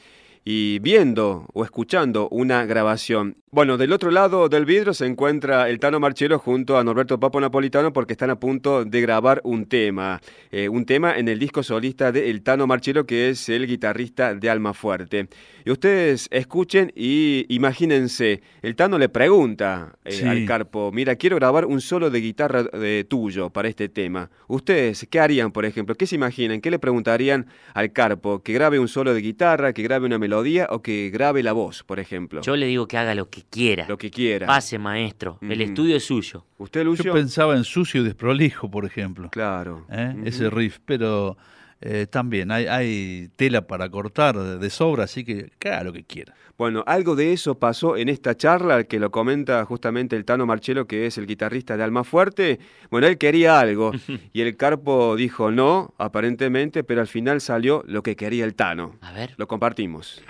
[0.43, 3.37] y viendo o escuchando una grabación.
[3.51, 7.41] Bueno, del otro lado del vidrio se encuentra el Tano Marchelo junto a Norberto Papo
[7.41, 10.21] Napolitano porque están a punto de grabar un tema.
[10.51, 14.35] Eh, un tema en el disco solista de El Tano Marchelo que es el guitarrista
[14.35, 15.29] de Alma Fuerte.
[15.65, 20.25] Y ustedes escuchen y imagínense, el Tano le pregunta eh, Sí.
[20.25, 24.29] al Carpo, mira, quiero grabar un solo de guitarra de tuyo para este tema.
[24.47, 25.95] ¿Ustedes qué harían, por ejemplo?
[25.95, 26.61] ¿Qué se imaginan?
[26.61, 28.43] ¿Qué le preguntarían al Carpo?
[28.43, 31.81] ¿Que grabe un solo de guitarra, que grabe una melodía o que grabe la voz,
[31.83, 32.41] por ejemplo?
[32.41, 33.85] Yo le digo que haga lo que quiera.
[33.87, 34.47] Lo que quiera.
[34.47, 35.37] Pase, maestro.
[35.41, 36.45] El estudio es suyo.
[36.57, 37.13] ¿Usted, Yo Lucio?
[37.13, 39.29] pensaba en sucio y desprolijo, por ejemplo.
[39.29, 39.85] Claro.
[39.91, 40.15] ¿eh?
[40.25, 41.37] Ese riff, pero
[41.81, 46.03] eh, también hay, hay tela para cortar de, sobra, así que que haga lo que
[46.03, 46.33] quiera.
[46.57, 50.87] Bueno, algo de eso pasó en esta charla que lo comenta justamente el Tano Marchelo,
[50.87, 52.59] que es el guitarrista de Alma Fuerte.
[52.91, 53.93] Bueno, él quería algo
[54.33, 58.97] y el Carpo dijo no, aparentemente, pero al final salió lo que quería el Tano.
[58.99, 59.35] A ver.
[59.37, 60.21] Lo compartimos.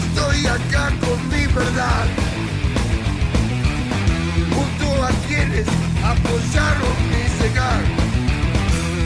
[0.00, 2.06] Estoy acá con mi verdad,
[4.54, 5.66] junto a quienes
[6.04, 7.82] apoyaron mi llegar,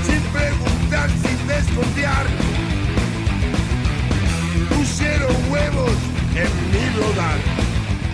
[0.07, 2.26] sin preguntar, sin desconfiar,
[4.70, 5.96] pusieron huevos
[6.37, 7.38] en mi rodar.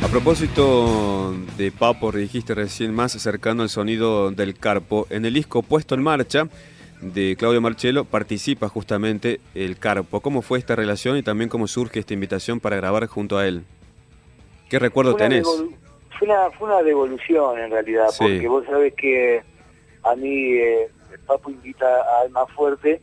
[0.03, 5.63] A propósito de Papo, dijiste recién más cercano al sonido del Carpo, en el disco
[5.63, 6.49] Puesto en Marcha
[7.01, 10.21] de Claudio Marchelo participa justamente el Carpo.
[10.21, 13.65] ¿Cómo fue esta relación y también cómo surge esta invitación para grabar junto a él?
[14.69, 15.47] ¿Qué recuerdo Fue tenés?
[16.19, 18.19] Fue una, fue una devolución en realidad, Sí.
[18.21, 19.43] porque vos sabés que
[20.03, 23.01] a mí eh, el Papo invita a Alma Fuerte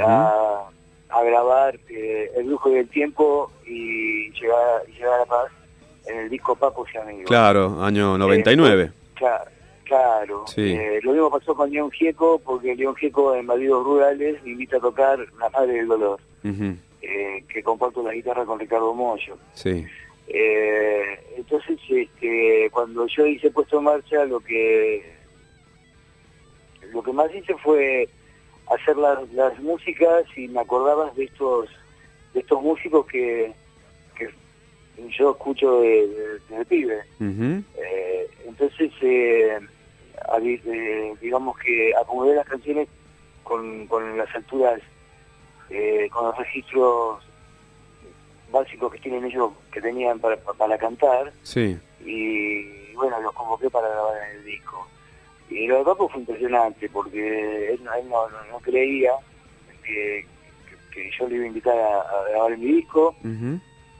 [0.00, 0.68] a,
[1.10, 5.52] a grabar eh, El Brujo del Tiempo y llegar, y llegar a la paz
[6.06, 7.26] en el disco Papos y Amigos.
[7.26, 8.86] Claro, año 99.
[8.86, 9.49] Cla- Claro,
[10.46, 10.72] Sí.
[10.72, 14.76] Eh, lo mismo pasó con León Gieco, porque León Gieco en Malditos Rurales me invita
[14.76, 16.20] a tocar La Madre del Dolor,
[17.02, 19.36] eh, que comparto la guitarra con Ricardo Mollo.
[19.54, 19.84] Sí.
[20.28, 21.02] Eh,
[21.36, 25.18] entonces, este, cuando yo hice puesto en marcha, lo que
[26.92, 28.08] lo que más hice fue
[28.70, 31.68] hacer las, las músicas y me acordaba de estos
[32.34, 33.52] de estos músicos que,
[34.16, 34.28] que
[35.18, 37.00] yo escucho de- de- pibe.
[37.76, 38.92] Eh, entonces,
[40.42, 42.88] eh, digamos que acomodé las canciones
[43.42, 44.80] con, con las alturas,
[45.70, 47.22] eh, con los registros
[48.52, 51.78] básicos que tienen ellos, que tenían para, para cantar, Sí.
[52.04, 54.86] y bueno, los convoqué para grabar en el disco.
[55.48, 59.12] Y lo de Papo fue impresionante, porque él, no- él no, no- no creía
[59.84, 60.26] que,
[60.68, 63.14] que- que yo le iba a invitar a, a grabar mi disco,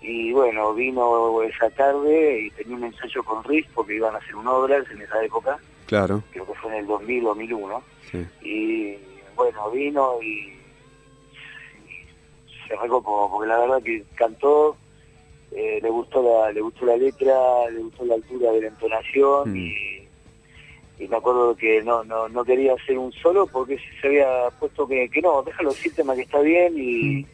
[0.03, 4.35] y bueno, vino esa tarde y tenía un ensayo con Riz porque iban a hacer
[4.35, 5.59] un obras en esa época,
[5.91, 6.23] Claro.
[6.31, 7.83] creo que fue en el 2000, 2001.
[8.11, 8.27] Sí.
[8.43, 8.97] Y
[9.37, 10.27] bueno, vino y,
[11.87, 14.77] y se recopó, porque la verdad que cantó,
[15.53, 19.53] eh, le gustó la le gustó la letra, le gustó la altura de la entonación
[19.53, 19.57] Mm.
[19.57, 20.09] y,
[21.01, 24.87] y me acuerdo que no, no, no quería hacer un solo porque se había puesto
[24.87, 27.27] que, que no, déjalo así, tema que está bien y,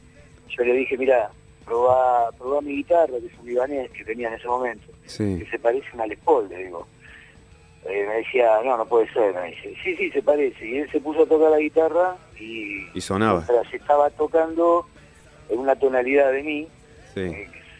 [0.56, 1.30] yo le dije, mira,
[1.66, 5.38] probá, probá mi guitarra, que es un libanés que tenía en ese momento, Sí.
[5.38, 6.86] que se parece a una Les Paul, le digo.
[7.88, 10.66] Eh, me decía, no, no puede ser, me dice, sí, sí, se parece.
[10.66, 13.44] Y él se puso a tocar la guitarra y Y sonaba.
[13.46, 14.86] mientras estaba tocando
[15.48, 16.68] en una tonalidad de mi,
[17.14, 17.20] Sí.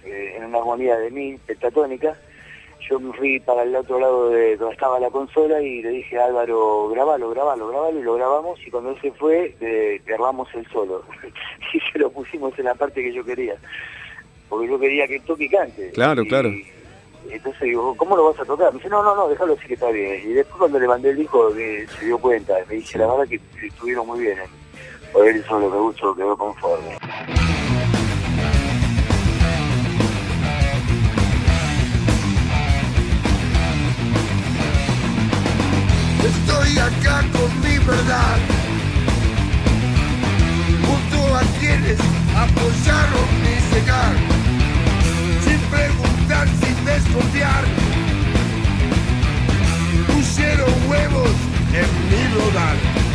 [0.05, 2.17] eh, en una armonía de mi, pentatónica,
[2.89, 6.17] yo me fui para el otro lado de donde estaba la consola y le dije
[6.19, 10.49] a Álvaro, grabalo, grabalo, grabalo, y lo grabamos y cuando él se fue, eh, grabamos
[10.55, 11.03] el solo.
[11.75, 13.57] y se lo pusimos en la parte que yo quería.
[14.49, 15.91] Porque yo quería que toque y cante.
[15.91, 16.51] Claro, Y- claro.
[17.31, 18.73] Entonces digo, ¿cómo lo vas a tocar?
[18.73, 20.23] Me dice, no, no, no, déjalo así que está bien.
[20.31, 22.55] Y después cuando le mandé el disco eh, se dio cuenta.
[22.69, 24.39] Me dice, la verdad que estuvieron muy bien.
[24.39, 24.49] eh.
[25.13, 26.97] Por él solo me gustó, quedó conforme.
[36.25, 38.39] Estoy acá con mi verdad,
[40.87, 41.99] junto a quienes
[42.35, 44.15] apoyaron mi llegar,
[45.45, 46.06] sin preguntar,
[46.45, 47.65] sin desconfiar.
[50.07, 51.31] Pusieron huevos
[51.73, 53.06] en mi rodar.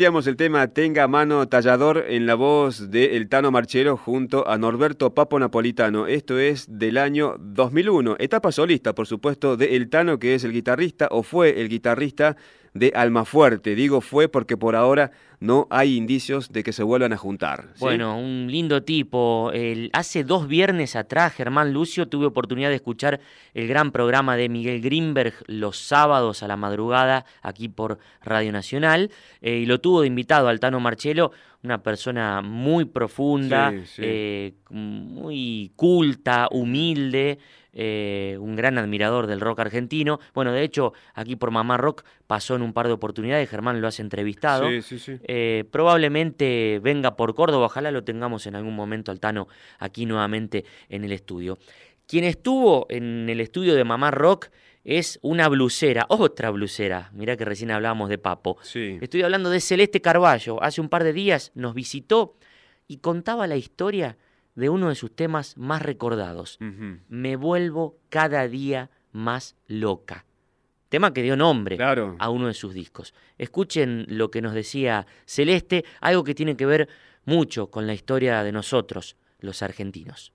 [0.00, 5.12] El tema Tenga mano tallador en la voz de El Tano Marchero junto a Norberto
[5.12, 6.06] Papo Napolitano.
[6.06, 8.16] Esto es del año 2001.
[8.18, 12.38] Etapa solista, por supuesto, de El Tano, que es el guitarrista o fue el guitarrista
[12.74, 13.74] de Almafuerte.
[13.74, 15.10] Digo fue porque por ahora
[15.40, 17.68] no hay indicios de que se vuelvan a juntar.
[17.74, 17.80] ¿sí?
[17.80, 19.50] Bueno, un lindo tipo.
[19.54, 23.20] El- hace dos viernes atrás, Germán Lucio, tuve oportunidad de escuchar
[23.54, 29.10] el gran programa de Miguel Grimberg los sábados a la madrugada aquí por Radio Nacional
[29.40, 34.02] eh, y lo tuvo de invitado al Tano Marchelo, una persona muy profunda, Sí, sí.
[34.04, 37.38] eh, muy culta, humilde.
[37.72, 40.20] Eh, un gran admirador del rock argentino.
[40.34, 43.88] Bueno, de hecho, aquí por Mamá Rock pasó en un par de oportunidades, Germán lo
[43.88, 44.68] has entrevistado.
[44.68, 45.18] Sí, sí, sí.
[45.24, 49.48] Eh, probablemente venga por Córdoba, ojalá lo tengamos en algún momento Altano
[49.78, 51.58] aquí nuevamente en el estudio.
[52.06, 54.48] Quien estuvo en el estudio de Mamá Rock
[54.82, 57.10] es una blusera, otra blusera.
[57.12, 58.56] Mirá que recién hablábamos de Papo.
[58.62, 58.98] Sí.
[59.00, 60.62] Estoy hablando de Celeste Carballo.
[60.62, 62.36] Hace un par de días nos visitó
[62.88, 64.16] y contaba la historia
[64.54, 66.58] de uno de sus temas más recordados.
[67.08, 70.24] Me vuelvo cada día más loca.
[70.88, 72.16] tema que dio nombre Claro.
[72.18, 73.14] a uno de sus discos.
[73.38, 76.88] Escuchen lo que nos decía Celeste, algo que tiene que ver
[77.24, 80.32] mucho con la historia de nosotros, los argentinos.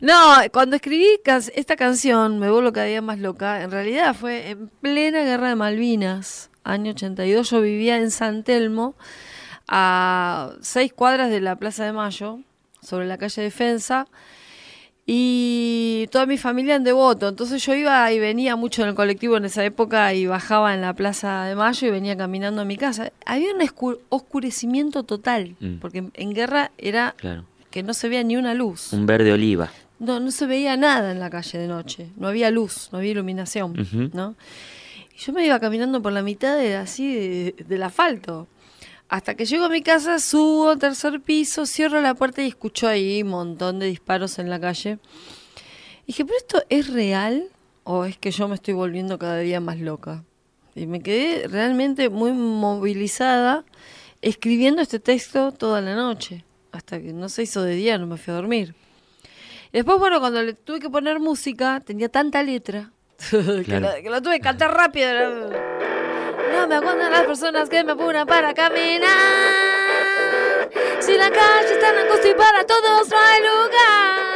[0.00, 1.06] No, cuando escribí
[1.54, 5.56] esta canción, Me vuelvo cada día más loca, en realidad fue en plena guerra de
[5.56, 7.50] Malvinas, año 82.
[7.50, 8.96] Yo vivía en San Telmo,
[9.68, 12.40] a seis cuadras de la Plaza de Mayo,
[12.82, 14.06] sobre la calle Defensa,
[15.10, 17.28] y toda mi familia en Devoto.
[17.28, 20.82] Entonces yo iba y venía mucho en el colectivo en esa época y bajaba en
[20.82, 23.10] la Plaza de Mayo y venía caminando a mi casa.
[23.24, 23.62] Había un
[24.10, 25.76] oscurecimiento total, Mm.
[25.80, 27.44] porque en- guerra era Claro.
[27.70, 28.92] que no se veía ni una luz.
[28.92, 29.70] Un verde oliva.
[29.98, 32.08] No, no se veía nada en la calle de noche.
[32.16, 33.74] No había luz, no había iluminación.
[34.12, 34.36] ¿no?
[35.14, 38.46] Y yo me iba caminando por la mitad de, así de- del asfalto.
[39.08, 42.86] Hasta que llego a mi casa, subo al tercer piso, cierro la puerta y escucho
[42.86, 44.98] ahí un montón de disparos en la calle.
[46.02, 47.48] Y dije, ¿pero esto es real
[47.84, 50.24] o es que yo me estoy volviendo cada día más loca?
[50.74, 53.64] Y me quedé realmente muy movilizada
[54.20, 56.44] escribiendo este texto toda la noche.
[56.72, 58.74] Hasta que no se hizo de día, no me fui a dormir.
[59.72, 62.92] Y después, bueno, cuando le tuve que poner música, tenía tanta letra
[63.30, 65.08] que, lo, que lo tuve que cantar rápido.
[66.52, 69.08] No me aguantan las personas que me apuran para caminar.
[71.00, 74.28] Si la calle está en angosta y para todos no hay lugar.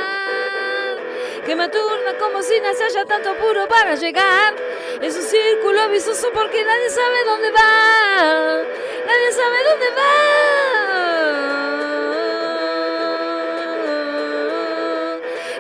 [1.45, 4.55] Que me aturna como si no se haya tanto apuro para llegar.
[5.01, 8.63] Es un círculo vicioso porque nadie sabe dónde va.
[9.07, 10.03] Nadie sabe dónde va.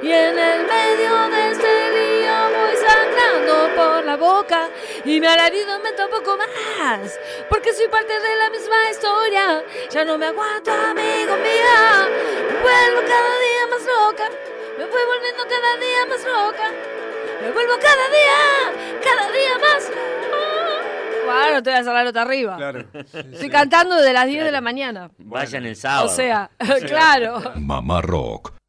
[0.03, 4.69] Y en el medio de este lío voy sangrando por la boca
[5.05, 9.63] y me alarido me poco más porque soy parte de la misma historia.
[9.91, 12.09] Ya no me aguanto, amigo mío.
[12.49, 14.25] Me vuelvo cada día más loca.
[14.79, 16.71] Me voy volviendo cada día más loca.
[17.43, 20.03] Me vuelvo cada día, cada día más loca.
[21.25, 22.57] Bueno, te voy a hacer la nota arriba.
[22.57, 22.85] Claro.
[23.33, 25.11] Estoy cantando de las 10 de la mañana.
[25.19, 26.07] Vayan el sábado.
[26.07, 26.51] O sea,
[26.87, 27.43] claro.
[27.57, 28.62] Mamá Rock.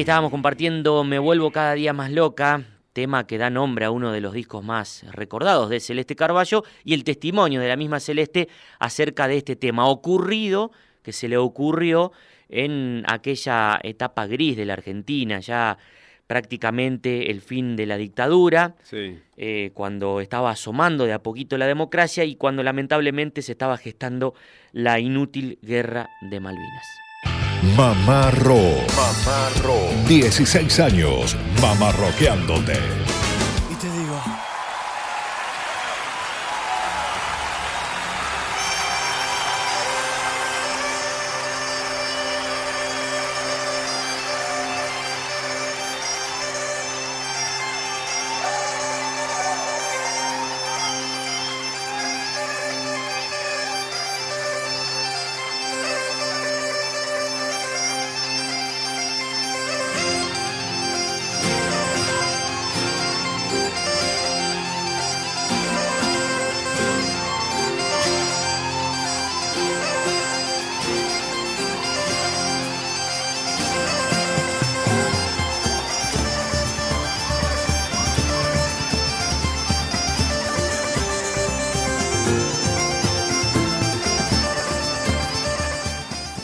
[0.00, 4.12] Ahí estábamos compartiendo Me vuelvo cada día más loca, tema que da nombre a uno
[4.12, 8.48] de los discos más recordados de Celeste Carballo y el testimonio de la misma Celeste
[8.78, 10.72] acerca de este tema ocurrido
[11.02, 12.12] que se le ocurrió
[12.48, 15.76] en aquella etapa gris de la Argentina, ya
[16.26, 18.76] prácticamente el fin de la dictadura,
[19.36, 24.32] eh, cuando estaba asomando de a poquito la democracia y cuando lamentablemente se estaba gestando
[24.72, 27.09] la inútil guerra de Malvinas.
[27.62, 28.90] Mamá Rock.
[28.96, 29.92] Mamá Rock.
[30.08, 32.78] 16 años mamarroqueándote.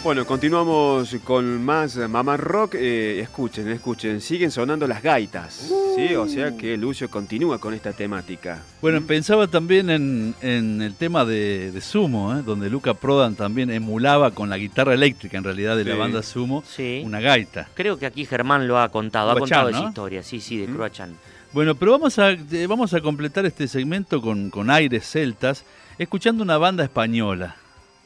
[0.06, 2.76] Bueno, continuamos con más Mamá Rock.
[2.76, 5.68] Eh, escuchen, escuchen, siguen sonando las gaitas.
[5.96, 6.14] ¿sí?
[6.14, 8.62] O sea que Lucio continúa con esta temática.
[8.80, 12.42] Bueno, pensaba también en, el tema de, Sumo, ¿eh?
[12.46, 16.62] donde Luca Prodan también emulaba con la guitarra eléctrica, en realidad, de la banda Sumo,
[17.02, 17.68] una gaita.
[17.74, 21.16] Creo que aquí Germán lo ha contado, ha contado esa historia, sí, sí, de Croachan.
[21.52, 25.64] Bueno, pero vamos a, eh, vamos a completar este segmento con, con aires celtas,
[25.98, 27.56] escuchando una banda española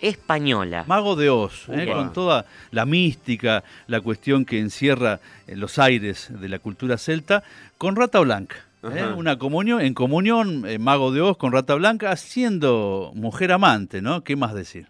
[0.01, 0.85] española.
[0.87, 1.91] Mago de Oz, ¿eh?
[1.93, 7.43] con toda la mística, la cuestión que encierra eh, los aires de la cultura celta,
[7.79, 8.57] con Rata Blanca.
[8.83, 9.05] ¿eh?
[9.17, 14.25] Una comunión, en comunión, Mago de Oz con Rata Blanca, siendo mujer amante, ¿no?
[14.25, 14.87] ¿Qué más decir?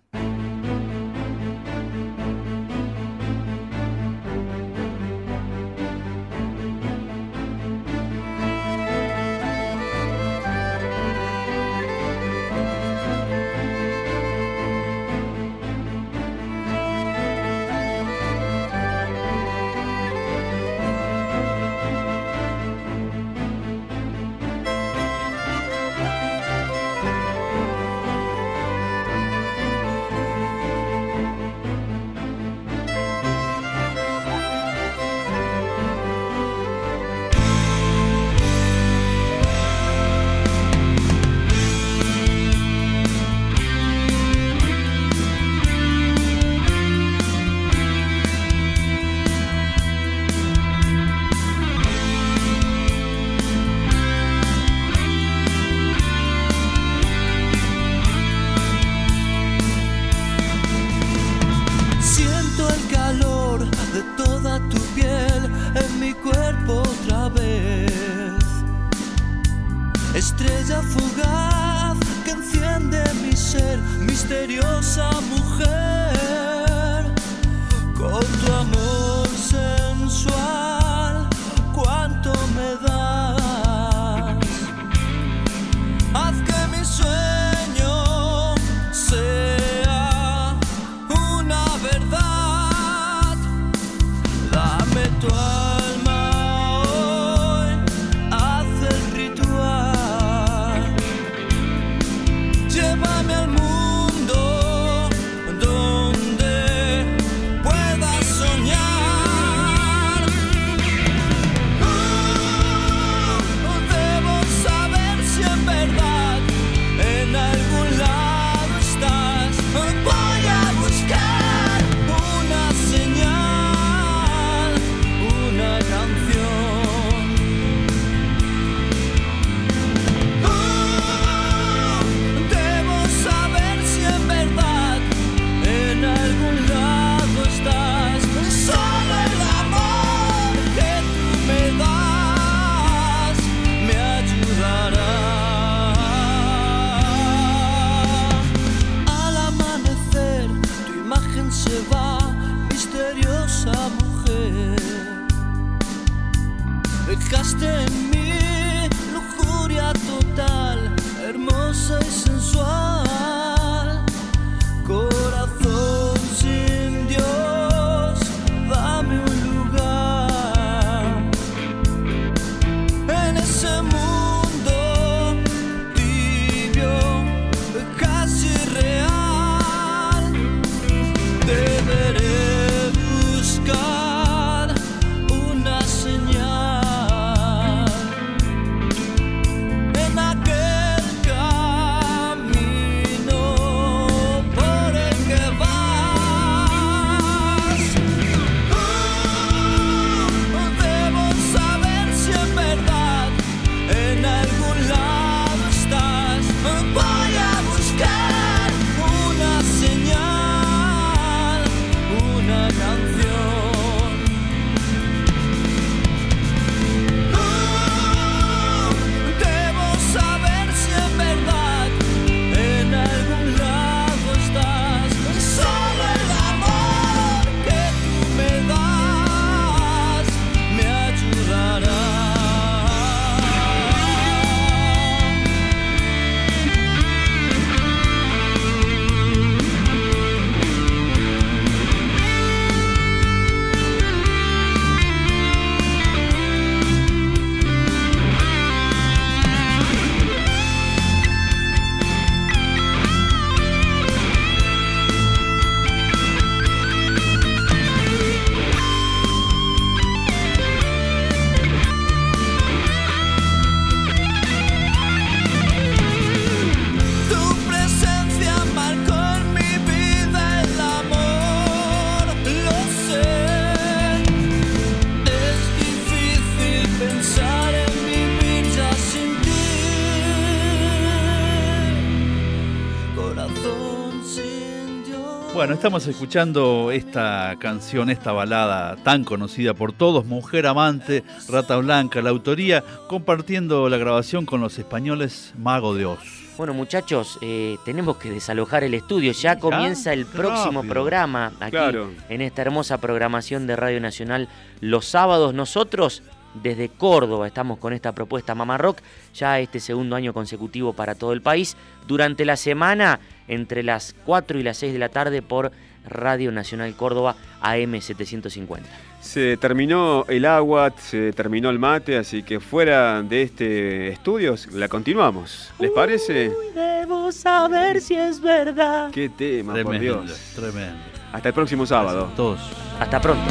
[285.80, 292.28] Estamos escuchando esta canción, esta balada tan conocida por todos, Mujer Amante, Rata Blanca, la
[292.28, 296.18] autoría, compartiendo la grabación con los españoles Mago de Oz.
[296.58, 299.32] Bueno, muchachos, eh, tenemos que desalojar el estudio.
[299.32, 300.92] Ya comienza el próximo rápido.
[300.92, 302.10] programa aquí Claro.
[302.28, 304.50] en esta hermosa programación de Radio Nacional
[304.82, 305.54] los sábados.
[305.54, 306.22] Nosotros
[306.52, 308.98] desde Córdoba estamos con esta propuesta Mamá Rock,
[309.34, 311.74] ya este segundo año consecutivo para todo el país.
[312.06, 313.20] Durante la semana,
[313.50, 315.72] entre las 4 y las 6 de la tarde por
[316.08, 318.88] Radio Nacional Córdoba AM 750.
[319.20, 324.88] Se terminó el agua, se terminó el mate, así que fuera de este estudio la
[324.88, 325.70] continuamos.
[325.78, 326.52] ¿Les parece?
[326.74, 329.10] Debo saber si es verdad.
[329.10, 330.52] Qué tema, por Dios.
[330.54, 330.98] tremendo.
[331.32, 332.32] Hasta el próximo sábado.
[332.34, 332.60] Todos.
[332.98, 333.50] Hasta pronto.